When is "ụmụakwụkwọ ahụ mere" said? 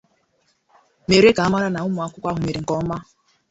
1.87-2.59